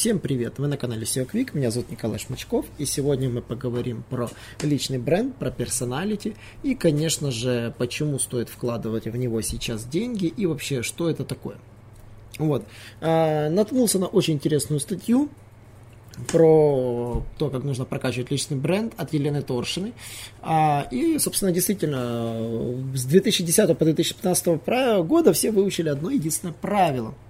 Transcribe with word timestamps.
Всем 0.00 0.18
привет! 0.18 0.58
Вы 0.58 0.66
на 0.66 0.78
канале 0.78 1.02
SEO 1.02 1.30
Quick, 1.30 1.50
меня 1.52 1.70
зовут 1.70 1.90
Николай 1.90 2.18
Шмачков, 2.18 2.64
и 2.78 2.86
сегодня 2.86 3.28
мы 3.28 3.42
поговорим 3.42 4.02
про 4.08 4.30
личный 4.62 4.96
бренд, 4.96 5.36
про 5.36 5.50
персоналити 5.50 6.36
и, 6.62 6.74
конечно 6.74 7.30
же, 7.30 7.74
почему 7.76 8.18
стоит 8.18 8.48
вкладывать 8.48 9.04
в 9.04 9.14
него 9.14 9.42
сейчас 9.42 9.84
деньги 9.84 10.24
и 10.24 10.46
вообще, 10.46 10.80
что 10.80 11.10
это 11.10 11.26
такое. 11.26 11.58
Вот. 12.38 12.64
А, 13.02 13.50
наткнулся 13.50 13.98
на 13.98 14.06
очень 14.06 14.32
интересную 14.32 14.80
статью 14.80 15.28
про 16.32 17.22
то, 17.36 17.50
как 17.50 17.64
нужно 17.64 17.84
прокачивать 17.84 18.30
личный 18.30 18.56
бренд 18.56 18.94
от 18.96 19.12
Елены 19.12 19.42
Торшиной. 19.42 19.92
А, 20.40 20.88
и, 20.90 21.18
собственно, 21.18 21.52
действительно, 21.52 22.86
с 22.94 23.04
2010 23.04 23.76
по 23.76 23.84
2015 23.84 24.46
года 25.06 25.34
все 25.34 25.50
выучили 25.50 25.90
одно 25.90 26.08
единственное 26.08 26.54
правило– 26.54 27.14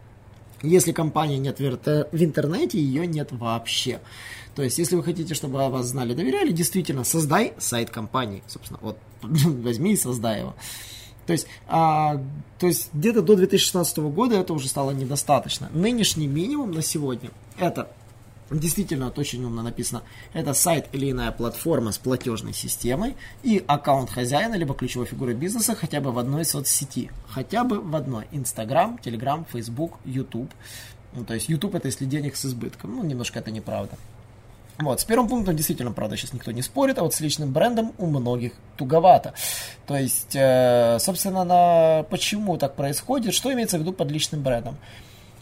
если 0.63 0.93
компании 0.93 1.39
нет 1.39 1.59
в 1.59 2.23
интернете, 2.23 2.79
ее 2.79 3.07
нет 3.07 3.29
вообще. 3.33 4.01
То 4.55 4.63
есть, 4.63 4.79
если 4.79 4.97
вы 4.97 5.03
хотите, 5.03 5.35
чтобы 5.35 5.63
о 5.63 5.69
вас 5.71 5.87
знали, 5.87 6.15
доверяли, 6.15 6.53
действительно, 6.53 7.05
создай 7.05 7.55
сайт 7.59 7.91
компании. 7.91 8.43
Собственно, 8.47 8.79
вот 8.83 8.99
возьми 9.23 9.93
и 9.93 9.97
создай 9.97 10.41
его. 10.41 10.55
То 11.27 11.33
есть, 11.33 11.47
а, 11.69 12.21
то 12.59 12.67
есть 12.67 12.91
где-то 12.93 13.23
до 13.23 13.37
2016 13.37 13.99
года 13.99 14.37
это 14.37 14.52
уже 14.52 14.69
стало 14.69 14.91
недостаточно. 14.91 15.71
Нынешний 15.73 16.27
минимум 16.27 16.73
на 16.73 16.83
сегодня 16.83 17.30
это 17.57 17.89
Действительно, 18.51 19.06
вот 19.06 19.18
очень 19.18 19.45
умно 19.45 19.62
написано. 19.62 20.02
Это 20.32 20.54
сайт 20.54 20.88
или 20.93 21.10
иная 21.12 21.30
платформа 21.30 21.93
с 21.93 21.98
платежной 21.98 22.52
системой 22.52 23.16
и 23.45 23.62
аккаунт 23.65 24.10
хозяина, 24.10 24.54
либо 24.54 24.74
ключевой 24.74 25.06
фигуры 25.06 25.34
бизнеса 25.34 25.76
хотя 25.76 26.01
бы 26.01 26.10
в 26.10 26.18
одной 26.18 26.45
соцсети. 26.45 27.10
Хотя 27.28 27.62
бы 27.62 27.80
в 27.80 27.95
одной. 27.95 28.26
Инстаграм, 28.32 28.98
Телеграм, 28.98 29.46
Фейсбук, 29.52 29.98
Ютуб. 30.04 30.51
Ну, 31.12 31.24
то 31.24 31.34
есть 31.34 31.48
YouTube 31.48 31.76
это 31.76 31.87
если 31.87 32.06
денег 32.06 32.34
с 32.34 32.45
избытком. 32.45 32.96
Ну, 32.96 33.04
немножко 33.04 33.38
это 33.38 33.52
неправда. 33.52 33.96
Вот, 34.78 35.01
с 35.01 35.04
первым 35.04 35.28
пунктом 35.28 35.54
действительно, 35.56 35.93
правда, 35.93 36.16
сейчас 36.16 36.32
никто 36.32 36.52
не 36.52 36.62
спорит, 36.62 36.98
а 36.98 37.02
вот 37.02 37.15
с 37.15 37.21
личным 37.21 37.52
брендом 37.52 37.93
у 37.98 38.06
многих 38.06 38.52
туговато. 38.76 39.34
То 39.87 39.96
есть, 39.96 40.34
э, 40.34 40.96
собственно, 41.01 41.45
на 41.45 42.04
почему 42.04 42.56
так 42.56 42.76
происходит, 42.76 43.34
что 43.34 43.52
имеется 43.52 43.76
в 43.76 43.82
виду 43.82 43.93
под 43.93 44.10
личным 44.10 44.43
брендом? 44.43 44.78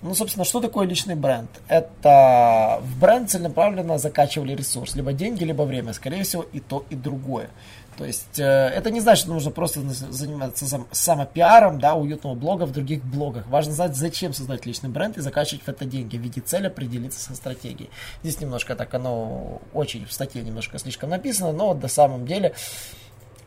Ну, 0.00 0.14
собственно, 0.14 0.44
что 0.44 0.60
такое 0.60 0.86
личный 0.86 1.16
бренд? 1.16 1.50
Это 1.66 2.80
в 2.82 3.00
бренд 3.00 3.30
целенаправленно 3.30 3.98
закачивали 3.98 4.54
ресурс, 4.54 4.94
либо 4.94 5.12
деньги, 5.12 5.42
либо 5.42 5.62
время. 5.62 5.92
Скорее 5.92 6.22
всего, 6.22 6.44
и 6.52 6.60
то, 6.60 6.84
и 6.88 6.94
другое. 6.94 7.50
То 7.96 8.04
есть, 8.04 8.38
э, 8.38 8.44
это 8.44 8.92
не 8.92 9.00
значит, 9.00 9.24
что 9.24 9.32
нужно 9.32 9.50
просто 9.50 9.80
заниматься 9.80 10.66
сам, 10.68 10.86
самопиаром, 10.92 11.80
да, 11.80 11.94
уютного 11.94 12.36
блога 12.36 12.62
в 12.62 12.70
других 12.70 13.04
блогах. 13.04 13.48
Важно 13.48 13.72
знать, 13.72 13.96
зачем 13.96 14.32
создать 14.32 14.66
личный 14.66 14.88
бренд 14.88 15.18
и 15.18 15.20
закачивать 15.20 15.64
в 15.64 15.68
это 15.68 15.84
деньги. 15.84 16.16
В 16.16 16.20
виде 16.20 16.40
цели 16.40 16.68
определиться 16.68 17.18
со 17.18 17.34
стратегией. 17.34 17.90
Здесь 18.22 18.40
немножко 18.40 18.76
так 18.76 18.94
оно 18.94 19.60
очень 19.74 20.06
в 20.06 20.12
статье 20.12 20.42
немножко 20.42 20.78
слишком 20.78 21.10
написано, 21.10 21.50
но 21.50 21.74
на 21.74 21.88
самом 21.88 22.24
деле 22.24 22.54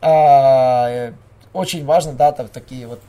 э, 0.02 1.12
очень 1.54 1.86
важно, 1.86 2.12
да, 2.12 2.32
там, 2.32 2.48
такие 2.48 2.86
вот 2.86 3.00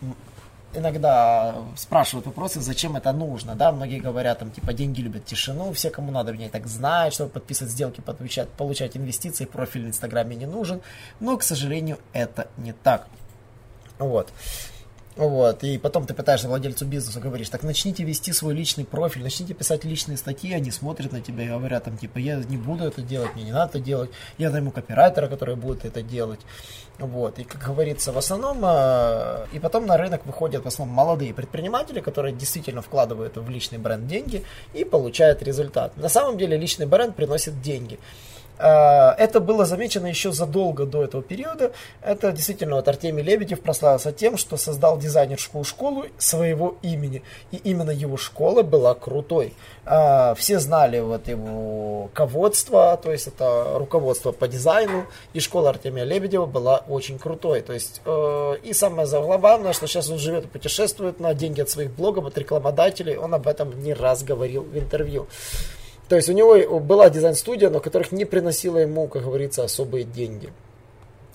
иногда 0.73 1.55
спрашивают 1.75 2.25
вопросы, 2.25 2.61
зачем 2.61 2.95
это 2.95 3.11
нужно, 3.11 3.55
да, 3.55 3.71
многие 3.71 3.99
говорят, 3.99 4.39
там, 4.39 4.51
типа, 4.51 4.73
деньги 4.73 5.01
любят 5.01 5.25
тишину, 5.25 5.71
все, 5.73 5.89
кому 5.89 6.11
надо, 6.11 6.33
мне 6.33 6.49
так 6.49 6.67
знают, 6.67 7.13
чтобы 7.13 7.29
подписывать 7.29 7.71
сделки, 7.71 8.01
получать, 8.01 8.49
получать 8.49 8.97
инвестиции, 8.97 9.45
профиль 9.45 9.85
в 9.85 9.87
Инстаграме 9.87 10.35
не 10.35 10.45
нужен, 10.45 10.81
но, 11.19 11.37
к 11.37 11.43
сожалению, 11.43 11.99
это 12.13 12.47
не 12.57 12.73
так. 12.73 13.07
Вот. 13.99 14.31
Вот, 15.15 15.63
и 15.63 15.77
потом 15.77 16.07
ты 16.07 16.15
пытаешься 16.15 16.47
владельцу 16.47 16.85
бизнеса 16.85 17.19
говоришь, 17.19 17.49
так 17.49 17.61
начните 17.61 18.03
вести 18.03 18.33
свой 18.33 18.55
личный 18.55 18.83
профиль, 18.83 19.21
начните 19.21 19.53
писать 19.53 19.85
личные 19.85 20.17
статьи, 20.17 20.51
они 20.53 20.71
смотрят 20.71 21.11
на 21.11 21.21
тебя 21.21 21.43
и 21.43 21.47
говорят, 21.49 21.83
там, 21.83 21.97
типа, 21.97 22.17
я 22.17 22.37
не 22.37 22.57
буду 22.57 22.85
это 22.85 23.01
делать, 23.01 23.35
мне 23.35 23.43
не 23.43 23.51
надо 23.51 23.77
это 23.77 23.79
делать, 23.79 24.09
я 24.39 24.49
найму 24.49 24.71
копирайтера, 24.71 25.27
который 25.27 25.55
будет 25.55 25.85
это 25.85 26.01
делать. 26.01 26.39
Вот, 26.97 27.37
и, 27.37 27.43
как 27.43 27.61
говорится, 27.61 28.11
в 28.11 28.17
основном, 28.17 28.59
э, 28.63 29.45
и 29.53 29.59
потом 29.59 29.85
на 29.85 29.97
рынок 29.97 30.25
выходят 30.25 30.63
в 30.63 30.67
основном 30.67 30.95
молодые 30.95 31.33
предприниматели, 31.33 31.99
которые 31.99 32.33
действительно 32.33 32.81
вкладывают 32.81 33.37
в 33.37 33.49
личный 33.49 33.77
бренд 33.77 34.07
деньги 34.07 34.43
и 34.73 34.83
получают 34.83 35.43
результат. 35.43 35.95
На 35.97 36.09
самом 36.09 36.37
деле 36.37 36.57
личный 36.57 36.87
бренд 36.87 37.15
приносит 37.15 37.61
деньги. 37.61 37.99
А, 38.59 39.15
это 39.17 39.39
было 39.39 39.65
замечено 39.65 40.07
еще 40.07 40.31
задолго 40.31 40.85
до 40.85 41.03
этого 41.03 41.23
периода. 41.23 41.71
Это 42.01 42.31
действительно 42.31 42.75
вот 42.75 42.87
Артемий 42.87 43.23
Лебедев 43.23 43.61
прославился 43.61 44.11
тем, 44.11 44.37
что 44.37 44.57
создал 44.57 44.97
дизайнерскую 44.97 45.63
школу 45.63 46.05
своего 46.17 46.77
имени. 46.81 47.23
И 47.51 47.57
именно 47.57 47.91
его 47.91 48.17
школа 48.17 48.63
была 48.63 48.93
крутой. 48.93 49.53
А, 49.85 50.33
все 50.35 50.59
знали 50.59 50.99
вот 50.99 51.27
его 51.27 52.09
ководство, 52.13 52.99
то 53.01 53.11
есть 53.11 53.27
это 53.27 53.75
руководство 53.77 54.31
по 54.31 54.47
дизайну. 54.47 55.05
И 55.33 55.39
школа 55.39 55.69
Артемия 55.69 56.03
Лебедева 56.03 56.45
была 56.45 56.83
очень 56.87 57.19
крутой. 57.19 57.61
То 57.61 57.73
есть, 57.73 58.01
э, 58.05 58.55
и 58.63 58.73
самое 58.73 59.07
главное, 59.07 59.73
что 59.73 59.87
сейчас 59.87 60.09
он 60.09 60.17
живет 60.17 60.45
и 60.45 60.47
путешествует 60.47 61.19
на 61.19 61.33
деньги 61.33 61.61
от 61.61 61.69
своих 61.69 61.91
блогов, 61.91 62.25
от 62.25 62.37
рекламодателей. 62.37 63.17
Он 63.17 63.33
об 63.33 63.47
этом 63.47 63.83
не 63.83 63.93
раз 63.93 64.23
говорил 64.23 64.63
в 64.63 64.77
интервью. 64.77 65.27
То 66.13 66.17
есть 66.17 66.29
у 66.29 66.33
него 66.33 66.79
была 66.79 67.09
дизайн-студия, 67.09 67.71
но 67.71 67.79
которых 67.79 68.11
не 68.11 68.23
приносила 68.23 68.77
ему, 68.77 69.07
как 69.07 69.23
говорится, 69.23 69.63
особые 69.63 70.03
деньги. 70.03 70.53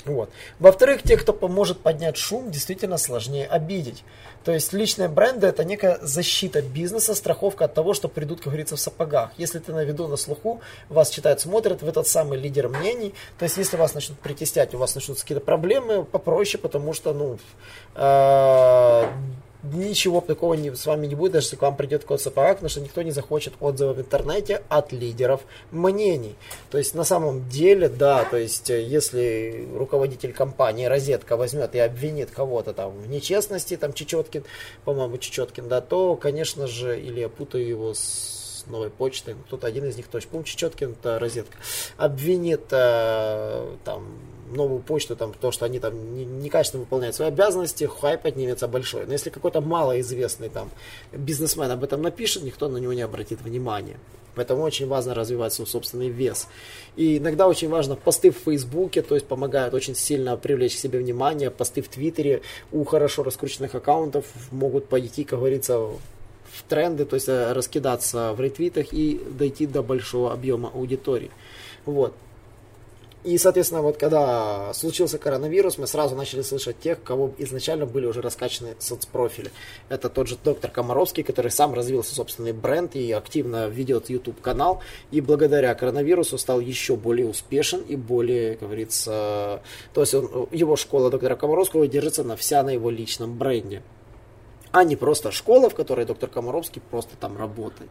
Вот. 0.05 0.31
Во-вторых, 0.61 1.03
тех, 1.03 1.21
кто 1.21 1.33
поможет 1.33 1.81
поднять 1.81 2.17
шум, 2.17 2.53
действительно 2.53 2.97
сложнее 2.97 3.49
обидеть. 3.49 4.05
То 4.45 4.53
есть 4.53 4.73
личные 4.73 5.09
бренды 5.09 5.49
это 5.49 5.65
некая 5.65 5.99
защита 6.01 6.63
бизнеса, 6.63 7.17
страховка 7.17 7.65
от 7.65 7.75
того, 7.75 7.93
что 7.93 8.07
придут, 8.07 8.39
как 8.39 8.53
говорится, 8.53 8.77
в 8.77 8.81
сапогах. 8.81 9.33
Если 9.37 9.59
ты 9.59 9.73
на 9.73 9.83
виду, 9.83 10.07
на 10.07 10.17
слуху, 10.17 10.61
вас 10.89 11.11
читают, 11.11 11.41
смотрят, 11.41 11.83
вы 11.83 11.91
тот 11.91 12.07
самый 12.07 12.39
лидер 12.39 12.69
мнений. 12.69 13.15
То 13.37 13.47
есть 13.47 13.57
если 13.57 13.77
вас 13.77 13.95
начнут 13.95 14.21
притеснять, 14.21 14.77
у 14.77 14.79
вас 14.79 14.95
начнутся 14.95 15.25
какие-то 15.25 15.45
проблемы, 15.45 16.05
попроще, 16.05 16.63
потому 16.63 16.93
что, 16.93 17.13
ну, 17.13 17.37
э, 17.97 19.09
ничего 19.63 20.21
такого 20.21 20.55
не, 20.55 20.75
с 20.75 20.87
вами 20.87 21.07
не 21.07 21.15
будет, 21.15 21.33
даже 21.33 21.47
если 21.47 21.57
к 21.57 21.63
вам 21.63 21.77
придет 21.77 22.05
код 22.05 22.21
сапога, 22.21 22.55
потому 22.55 22.69
что 22.69 22.81
никто 22.81 23.03
не 23.03 23.11
захочет 23.11 23.55
отзывов 23.61 23.97
в 23.97 24.01
интернете 24.01 24.63
от 24.69 24.93
лидеров 24.93 25.41
мнений. 25.71 26.37
То 26.71 26.79
есть 26.79 26.95
на 26.95 27.05
самом 27.05 27.49
деле, 27.49 27.89
да, 27.89 28.25
то 28.25 28.37
есть 28.37 28.71
э, 28.71 28.83
если 28.83 29.69
руководитель 29.75 30.33
компании 30.33 30.87
Розетка 30.87 31.37
возьмет 31.37 31.75
и 31.75 31.79
обвинит 31.79 32.31
кого-то 32.31 32.73
там 32.73 32.93
в 32.93 33.09
нечестности, 33.09 33.77
там 33.77 33.93
Чечеткин, 33.93 34.45
по-моему, 34.85 35.19
Чечеткин, 35.19 35.69
да, 35.69 35.81
то, 35.81 36.17
конечно 36.17 36.67
же, 36.67 37.01
или 37.01 37.21
я 37.21 37.29
путаю 37.29 37.67
его 37.67 37.95
с 37.95 38.38
новой 38.71 38.91
почтой, 38.91 39.35
кто-то 39.47 39.67
один 39.67 39.85
из 39.85 39.97
них 39.97 40.09
точно, 40.09 40.31
по-моему, 40.31 40.47
Чечеткин, 40.47 40.93
это 40.93 41.19
Розетка, 41.19 41.57
обвинит 41.97 42.65
э, 42.71 43.77
там 43.85 44.07
новую 44.51 44.81
почту, 44.81 45.17
там, 45.17 45.33
то, 45.33 45.51
что 45.51 45.67
они 45.67 45.79
там 45.79 46.41
некачественно 46.43 46.83
выполняют 46.83 47.17
свои 47.17 47.29
обязанности, 47.29 47.85
хайп 47.85 48.23
поднимется 48.23 48.69
большой. 48.69 49.07
Но 49.07 49.13
если 49.13 49.31
какой-то 49.31 49.61
малоизвестный 49.61 50.49
там 50.49 50.71
бизнесмен 51.13 51.71
об 51.71 51.85
этом 51.85 52.03
напишет, 52.03 52.43
никто 52.43 52.69
на 52.69 52.79
него 52.79 52.93
не 52.93 53.03
обратит 53.03 53.41
внимания. 53.43 53.99
Поэтому 54.35 54.63
очень 54.63 54.87
важно 54.87 55.15
развивать 55.15 55.53
свой 55.53 55.67
собственный 55.67 56.11
вес. 56.11 56.47
И 56.95 57.19
иногда 57.19 57.49
очень 57.49 57.69
важно 57.69 57.97
посты 57.97 58.31
в 58.31 58.37
Фейсбуке, 58.37 59.03
то 59.03 59.17
есть 59.17 59.27
помогают 59.27 59.75
очень 59.75 59.97
сильно 59.97 60.37
привлечь 60.37 60.77
к 60.77 60.79
себе 60.79 61.01
внимание, 61.01 61.51
посты 61.51 61.83
в 61.83 61.89
Твиттере 61.89 62.43
у 62.71 62.85
хорошо 62.85 63.25
раскрученных 63.25 63.75
аккаунтов 63.75 64.27
могут 64.53 64.89
пойти, 64.89 65.25
как 65.25 65.41
говорится, 65.41 65.89
в 66.59 66.63
тренды, 66.63 67.05
то 67.05 67.15
есть 67.15 67.29
э, 67.29 67.53
раскидаться 67.53 68.33
в 68.33 68.41
ретвитах 68.41 68.93
и 68.93 69.21
дойти 69.31 69.67
до 69.67 69.83
большого 69.83 70.33
объема 70.33 70.71
аудитории. 70.75 71.31
Вот. 71.87 72.15
И, 73.25 73.37
соответственно, 73.37 73.83
вот 73.83 73.97
когда 73.97 74.73
случился 74.73 75.19
коронавирус, 75.19 75.77
мы 75.77 75.87
сразу 75.87 76.15
начали 76.15 76.43
слышать 76.43 76.79
тех, 76.79 77.03
кого 77.03 77.33
изначально 77.39 77.85
были 77.85 78.07
уже 78.07 78.23
раскачаны 78.23 78.77
соцпрофили. 78.79 79.51
Это 79.89 80.09
тот 80.09 80.29
же 80.29 80.39
доктор 80.43 80.71
Комаровский, 80.71 81.25
который 81.25 81.51
сам 81.51 81.75
развился 81.75 82.15
собственный 82.15 82.53
бренд 82.53 82.95
и 82.95 83.11
активно 83.11 83.69
ведет 83.69 84.09
YouTube 84.09 84.41
канал. 84.41 84.83
И 85.11 85.21
благодаря 85.21 85.75
коронавирусу 85.75 86.39
стал 86.39 86.61
еще 86.61 86.95
более 86.95 87.27
успешен 87.27 87.81
и 87.81 87.97
более, 87.97 88.53
как 88.55 88.69
говорится, 88.69 89.63
то 89.95 90.01
есть 90.01 90.15
он, 90.15 90.49
его 90.53 90.77
школа 90.77 91.11
доктора 91.11 91.35
Комаровского 91.35 91.89
держится 91.89 92.23
на 92.23 92.37
вся 92.37 92.63
на 92.63 92.71
его 92.71 92.89
личном 92.89 93.37
бренде. 93.37 93.83
А 94.73 94.85
не 94.85 94.97
просто 94.97 95.33
школа, 95.33 95.71
в 95.71 95.75
которой 95.75 96.05
доктор 96.05 96.29
Комаровский 96.29 96.83
просто 96.91 97.17
там 97.19 97.37
работает. 97.37 97.91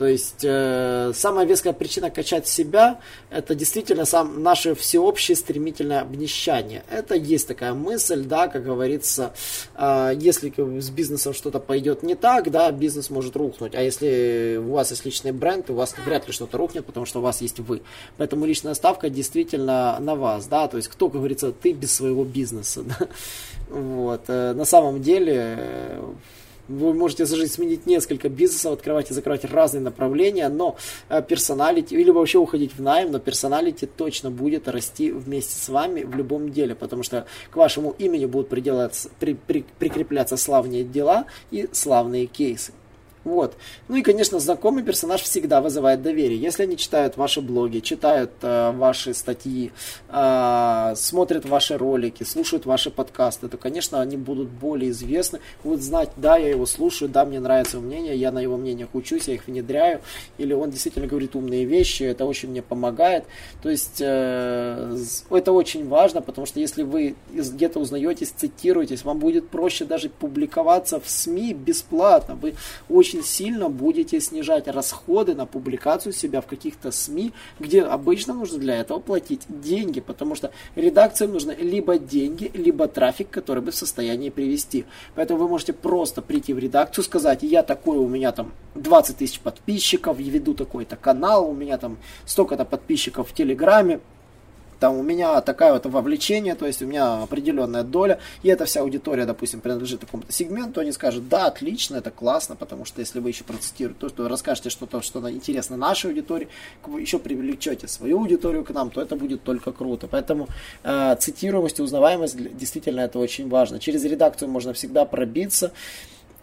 То 0.00 0.06
есть 0.06 0.44
э, 0.44 1.12
самая 1.14 1.44
веская 1.44 1.74
причина 1.74 2.10
качать 2.10 2.48
себя– 2.48 3.00
это 3.30 3.54
действительно 3.54 4.06
сам, 4.06 4.42
наше 4.42 4.74
всеобщее 4.74 5.36
стремительное 5.36 6.00
обнищание. 6.00 6.84
Это 6.90 7.14
есть 7.14 7.46
такая 7.46 7.74
мысль, 7.74 8.24
да, 8.24 8.48
как 8.48 8.64
говорится, 8.64 9.34
э, 9.76 10.12
если 10.18 10.52
с 10.80 10.88
бизнесом 10.88 11.34
что-то 11.34 11.60
пойдет 11.60 12.02
не 12.02 12.14
так, 12.14 12.50
да, 12.50 12.70
бизнес 12.72 13.10
может 13.10 13.36
рухнуть. 13.36 13.74
А 13.74 13.82
если 13.82 14.58
у 14.58 14.72
вас 14.72 14.90
есть 14.90 15.04
личный 15.04 15.32
бренд, 15.32 15.68
у 15.68 15.74
вас 15.74 15.94
вряд 16.06 16.26
ли 16.26 16.32
что-то 16.32 16.56
рухнет, 16.56 16.86
потому 16.86 17.04
что 17.04 17.18
у 17.18 17.22
вас 17.22 17.42
есть 17.42 17.60
вы. 17.60 17.82
Поэтому 18.16 18.46
личная 18.46 18.72
ставка 18.74 19.10
действительно 19.10 19.98
на 20.00 20.14
вас, 20.14 20.46
да, 20.46 20.66
то 20.68 20.78
есть 20.78 20.88
кто, 20.88 21.08
как 21.08 21.16
говорится, 21.16 21.52
ты 21.52 21.72
без 21.72 21.92
своего 21.94 22.24
бизнеса, 22.24 22.82
да? 22.84 23.08
Вот. 23.68 24.22
Э, 24.28 24.52
на 24.54 24.64
самом 24.64 25.02
деле 25.02 25.98
вы 26.70 26.94
можете 26.94 27.26
за 27.26 27.36
жизнь 27.36 27.52
сменить 27.52 27.86
несколько 27.86 28.28
бизнесов, 28.28 28.74
открывать 28.74 29.10
и 29.10 29.14
закрывать 29.14 29.44
разные 29.44 29.80
направления, 29.80 30.48
но 30.48 30.76
э, 31.08 31.20
персоналити, 31.22 31.94
или 31.94 32.10
вообще 32.10 32.38
уходить 32.38 32.74
в 32.76 32.80
найм, 32.80 33.10
но 33.10 33.18
персоналити 33.18 33.86
точно 33.86 34.30
будет 34.30 34.68
расти 34.68 35.10
вместе 35.10 35.56
с 35.56 35.68
вами 35.68 36.02
в 36.02 36.14
любом 36.14 36.52
деле, 36.52 36.74
потому 36.74 37.02
что 37.02 37.26
к 37.50 37.56
вашему 37.56 37.94
имени 37.98 38.26
будут 38.26 38.48
при, 38.48 39.34
при, 39.34 39.64
прикрепляться 39.78 40.36
славные 40.36 40.84
дела 40.84 41.26
и 41.50 41.68
славные 41.72 42.26
кейсы. 42.26 42.72
Вот. 43.24 43.54
Ну 43.88 43.96
и, 43.96 44.02
конечно, 44.02 44.38
знакомый 44.38 44.82
персонаж 44.82 45.22
всегда 45.22 45.60
вызывает 45.60 46.02
доверие. 46.02 46.40
Если 46.40 46.62
они 46.62 46.76
читают 46.76 47.18
ваши 47.18 47.42
блоги, 47.42 47.80
читают 47.80 48.30
э, 48.40 48.72
ваши 48.72 49.12
статьи, 49.12 49.72
э, 50.08 50.92
смотрят 50.96 51.44
ваши 51.44 51.76
ролики, 51.76 52.22
слушают 52.22 52.64
ваши 52.64 52.90
подкасты, 52.90 53.48
то, 53.48 53.58
конечно, 53.58 54.00
они 54.00 54.16
будут 54.16 54.48
более 54.48 54.90
известны, 54.90 55.40
будут 55.62 55.82
знать, 55.82 56.10
да, 56.16 56.38
я 56.38 56.48
его 56.48 56.64
слушаю, 56.64 57.10
да, 57.10 57.26
мне 57.26 57.40
нравится 57.40 57.76
его 57.76 57.86
мнение, 57.86 58.16
я 58.16 58.32
на 58.32 58.40
его 58.40 58.56
мнениях 58.56 58.88
учусь, 58.94 59.28
я 59.28 59.34
их 59.34 59.46
внедряю, 59.46 60.00
или 60.38 60.54
он 60.54 60.70
действительно 60.70 61.06
говорит 61.06 61.36
умные 61.36 61.66
вещи, 61.66 62.04
это 62.04 62.24
очень 62.24 62.48
мне 62.48 62.62
помогает. 62.62 63.24
То 63.62 63.68
есть 63.68 64.00
э, 64.00 64.96
это 65.30 65.52
очень 65.52 65.86
важно, 65.88 66.22
потому 66.22 66.46
что 66.46 66.58
если 66.58 66.84
вы 66.84 67.16
где-то 67.32 67.80
узнаетесь, 67.80 68.30
цитируетесь, 68.30 69.04
вам 69.04 69.18
будет 69.18 69.48
проще 69.50 69.84
даже 69.84 70.08
публиковаться 70.08 71.00
в 71.00 71.10
СМИ 71.10 71.52
бесплатно. 71.52 72.34
Вы 72.34 72.54
очень 72.88 73.09
очень 73.10 73.24
сильно 73.24 73.68
будете 73.68 74.20
снижать 74.20 74.68
расходы 74.68 75.34
на 75.34 75.44
публикацию 75.44 76.12
себя 76.12 76.40
в 76.40 76.46
каких-то 76.46 76.92
СМИ, 76.92 77.32
где 77.58 77.82
обычно 77.82 78.34
нужно 78.34 78.58
для 78.58 78.76
этого 78.76 79.00
платить 79.00 79.42
деньги, 79.48 80.00
потому 80.00 80.36
что 80.36 80.52
редакциям 80.76 81.32
нужны 81.32 81.56
либо 81.58 81.98
деньги, 81.98 82.50
либо 82.54 82.86
трафик, 82.86 83.28
который 83.30 83.64
бы 83.64 83.72
в 83.72 83.74
состоянии 83.74 84.30
привести. 84.30 84.84
Поэтому 85.16 85.40
вы 85.40 85.48
можете 85.48 85.72
просто 85.72 86.22
прийти 86.22 86.54
в 86.54 86.60
редакцию, 86.60 87.04
сказать, 87.04 87.42
я 87.42 87.64
такой, 87.64 87.98
у 87.98 88.06
меня 88.06 88.30
там 88.30 88.52
20 88.76 89.16
тысяч 89.16 89.40
подписчиков, 89.40 90.20
я 90.20 90.30
веду 90.30 90.54
такой-то 90.54 90.94
канал, 90.94 91.50
у 91.50 91.52
меня 91.52 91.78
там 91.78 91.98
столько-то 92.26 92.64
подписчиков 92.64 93.28
в 93.28 93.34
Телеграме, 93.34 93.98
там 94.80 94.96
у 94.96 95.02
меня 95.02 95.40
такая 95.42 95.72
вот 95.74 95.86
вовлечение, 95.86 96.54
то 96.54 96.66
есть 96.66 96.82
у 96.82 96.86
меня 96.86 97.22
определенная 97.22 97.84
доля, 97.84 98.18
и 98.42 98.48
эта 98.48 98.64
вся 98.64 98.80
аудитория, 98.80 99.26
допустим, 99.26 99.60
принадлежит 99.60 100.00
такому-то 100.00 100.32
сегменту, 100.32 100.80
они 100.80 100.90
скажут, 100.90 101.28
да, 101.28 101.46
отлично, 101.46 101.96
это 101.96 102.10
классно, 102.10 102.56
потому 102.56 102.86
что 102.86 103.00
если 103.00 103.20
вы 103.20 103.28
еще 103.28 103.44
процитируете 103.44 104.00
то, 104.00 104.08
что 104.08 104.26
расскажете 104.26 104.70
что-то, 104.70 105.02
что 105.02 105.30
интересно 105.30 105.76
нашей 105.76 106.10
аудитории, 106.10 106.48
еще 106.98 107.18
привлечете 107.18 107.86
свою 107.88 108.20
аудиторию 108.20 108.64
к 108.64 108.70
нам, 108.70 108.90
то 108.90 109.02
это 109.02 109.16
будет 109.16 109.42
только 109.42 109.72
круто. 109.72 110.08
Поэтому 110.10 110.48
э, 110.82 111.16
цитируемость 111.20 111.78
и 111.78 111.82
узнаваемость 111.82 112.56
действительно 112.56 113.00
это 113.00 113.18
очень 113.18 113.48
важно. 113.48 113.78
Через 113.78 114.02
редакцию 114.04 114.48
можно 114.48 114.72
всегда 114.72 115.04
пробиться 115.04 115.72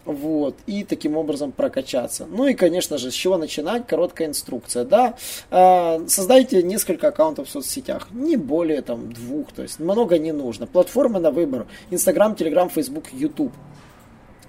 вот, 0.08 0.56
и 0.66 0.84
таким 0.84 1.18
образом 1.18 1.52
прокачаться. 1.52 2.26
Ну 2.30 2.48
и, 2.48 2.54
конечно 2.54 2.98
же, 2.98 3.12
с 3.12 3.14
чего 3.14 3.38
начинать? 3.38 3.86
Короткая 3.86 4.30
инструкция, 4.30 4.86
да. 4.86 5.16
А, 5.52 6.02
создайте 6.08 6.64
несколько 6.64 7.10
аккаунтов 7.10 7.48
в 7.48 7.52
соцсетях, 7.52 8.08
не 8.12 8.38
более 8.38 8.82
там 8.82 9.12
двух, 9.12 9.52
то 9.52 9.62
есть 9.62 9.80
много 9.80 10.18
не 10.18 10.32
нужно. 10.32 10.66
Платформы 10.66 11.20
на 11.20 11.32
выбор, 11.32 11.68
Инстаграм, 11.92 12.36
Телеграм, 12.36 12.70
Фейсбук, 12.70 13.06
Ютуб. 13.12 13.52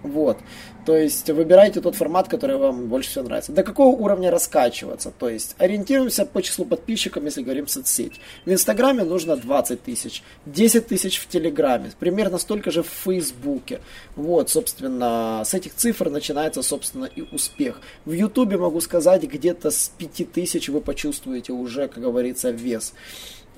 Вот. 0.03 0.39
То 0.87 0.97
есть 0.97 1.29
выбирайте 1.29 1.81
тот 1.81 1.97
формат, 1.97 2.29
который 2.29 2.57
вам 2.57 2.87
больше 2.87 3.11
всего 3.11 3.25
нравится. 3.25 3.53
До 3.53 3.63
какого 3.63 3.95
уровня 3.95 4.31
раскачиваться? 4.31 5.11
То 5.11 5.29
есть 5.29 5.55
ориентируемся 5.59 6.25
по 6.25 6.41
числу 6.41 6.65
подписчиков, 6.65 7.25
если 7.25 7.43
говорим 7.43 7.67
соцсеть. 7.67 8.21
В 8.47 8.51
Инстаграме 8.51 9.05
нужно 9.05 9.37
20 9.37 9.83
тысяч, 9.83 10.23
10 10.47 10.87
тысяч 10.87 11.19
в 11.19 11.27
Телеграме, 11.29 11.91
примерно 11.99 12.39
столько 12.39 12.71
же 12.71 12.83
в 12.83 12.89
Фейсбуке. 13.05 13.81
Вот, 14.17 14.51
собственно, 14.51 15.43
с 15.45 15.53
этих 15.53 15.75
цифр 15.75 16.09
начинается, 16.11 16.63
собственно, 16.63 17.05
и 17.05 17.23
успех. 17.35 17.81
В 18.07 18.13
Ютубе 18.13 18.57
могу 18.57 18.81
сказать, 18.81 19.25
где-то 19.25 19.71
с 19.71 19.91
5 19.99 20.33
тысяч 20.33 20.69
вы 20.69 20.81
почувствуете 20.81 21.53
уже, 21.53 21.89
как 21.89 22.03
говорится, 22.03 22.51
вес. 22.51 22.95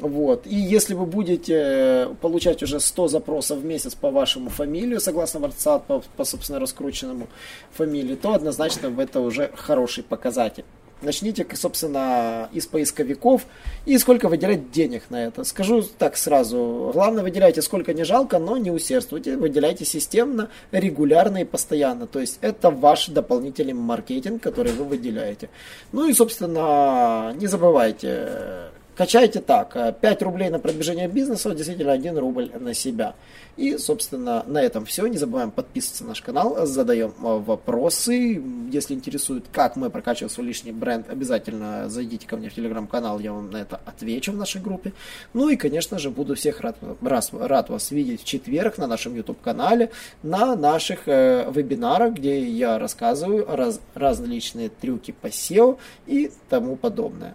Вот. 0.00 0.46
И 0.46 0.54
если 0.54 0.94
вы 0.94 1.06
будете 1.06 1.54
э, 1.54 2.14
получать 2.20 2.62
уже 2.62 2.80
100 2.80 3.08
запросов 3.08 3.58
в 3.58 3.64
месяц 3.64 3.94
по 3.94 4.10
вашему 4.10 4.48
фамилию, 4.48 5.00
согласно 5.00 5.38
WhatsApp, 5.38 5.82
по, 5.86 6.02
по 6.16 6.24
собственно 6.24 6.58
раскрученному 6.58 7.28
фамилии, 7.72 8.14
то 8.14 8.34
однозначно 8.34 8.94
это 9.00 9.20
уже 9.20 9.50
хороший 9.54 10.02
показатель. 10.02 10.64
Начните, 11.02 11.46
собственно, 11.54 12.50
из 12.52 12.66
поисковиков 12.66 13.46
и 13.86 13.96
сколько 13.96 14.28
выделять 14.28 14.70
денег 14.70 15.04
на 15.08 15.24
это. 15.24 15.44
Скажу 15.44 15.82
так 15.82 16.16
сразу. 16.16 16.90
Главное, 16.92 17.22
выделяйте 17.22 17.62
сколько 17.62 17.94
не 17.94 18.04
жалко, 18.04 18.38
но 18.38 18.58
не 18.58 18.70
усердствуйте. 18.70 19.38
Выделяйте 19.38 19.86
системно, 19.86 20.50
регулярно 20.72 21.38
и 21.38 21.44
постоянно. 21.44 22.06
То 22.06 22.20
есть 22.20 22.38
это 22.42 22.70
ваш 22.70 23.08
дополнительный 23.08 23.72
маркетинг, 23.72 24.42
который 24.42 24.72
вы 24.72 24.84
выделяете. 24.84 25.48
Ну 25.92 26.06
и, 26.06 26.12
собственно, 26.12 27.34
не 27.38 27.46
забывайте 27.46 28.70
Качайте 29.00 29.40
так, 29.40 29.98
5 29.98 30.22
рублей 30.22 30.50
на 30.50 30.58
продвижение 30.58 31.08
бизнеса, 31.08 31.54
действительно 31.54 31.92
1 31.92 32.18
рубль 32.18 32.50
на 32.60 32.74
себя. 32.74 33.14
И, 33.56 33.78
собственно, 33.78 34.44
на 34.46 34.60
этом 34.60 34.84
все. 34.84 35.06
Не 35.06 35.16
забываем 35.16 35.50
подписываться 35.52 36.02
на 36.02 36.10
наш 36.10 36.20
канал, 36.20 36.66
задаем 36.66 37.08
э, 37.08 37.12
вопросы. 37.22 38.42
Если 38.70 38.92
интересует, 38.92 39.46
как 39.50 39.76
мы 39.76 39.88
прокачиваем 39.88 40.28
свой 40.28 40.48
лишний 40.48 40.72
бренд, 40.72 41.08
обязательно 41.08 41.88
зайдите 41.88 42.26
ко 42.26 42.36
мне 42.36 42.50
в 42.50 42.54
телеграм-канал, 42.54 43.20
я 43.20 43.32
вам 43.32 43.50
на 43.50 43.56
это 43.56 43.80
отвечу 43.86 44.32
в 44.32 44.36
нашей 44.36 44.60
группе. 44.60 44.92
Ну 45.32 45.48
и, 45.48 45.56
конечно 45.56 45.98
же, 45.98 46.10
буду 46.10 46.34
всех 46.34 46.60
рад, 46.60 46.76
раз, 47.00 47.30
рад 47.32 47.70
вас 47.70 47.92
видеть 47.92 48.20
в 48.20 48.24
четверг 48.24 48.76
на 48.76 48.86
нашем 48.86 49.14
YouTube-канале, 49.14 49.92
на 50.22 50.56
наших 50.56 51.08
э, 51.08 51.50
вебинарах, 51.50 52.16
где 52.16 52.46
я 52.46 52.78
рассказываю 52.78 53.46
раз, 53.48 53.80
различные 53.94 54.68
трюки 54.68 55.14
по 55.18 55.28
SEO 55.28 55.78
и 56.06 56.30
тому 56.50 56.76
подобное. 56.76 57.34